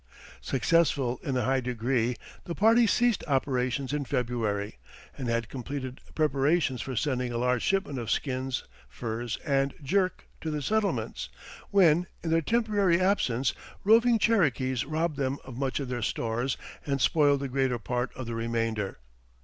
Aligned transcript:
Successful 0.41 1.19
in 1.21 1.37
a 1.37 1.43
high 1.43 1.59
degree, 1.59 2.15
the 2.45 2.55
party 2.55 2.87
ceased 2.87 3.23
operations 3.27 3.93
in 3.93 4.03
February, 4.03 4.79
and 5.15 5.27
had 5.27 5.47
completed 5.47 6.01
preparations 6.15 6.81
for 6.81 6.95
sending 6.95 7.31
a 7.31 7.37
large 7.37 7.61
shipment 7.61 7.99
of 7.99 8.09
skins, 8.09 8.63
furs, 8.89 9.37
and 9.45 9.75
"jerk" 9.83 10.25
to 10.41 10.49
the 10.49 10.63
settlements, 10.63 11.29
when, 11.69 12.07
in 12.23 12.31
their 12.31 12.41
temporary 12.41 12.99
absence, 12.99 13.53
roving 13.83 14.17
Cherokees 14.17 14.85
robbed 14.85 15.17
them 15.17 15.37
of 15.43 15.55
much 15.55 15.79
of 15.79 15.87
their 15.87 16.01
stores 16.01 16.57
and 16.83 16.99
spoiled 16.99 17.41
the 17.41 17.47
greater 17.47 17.77
part 17.77 18.11
of 18.15 18.25
the 18.25 18.33
remainder. 18.33 18.97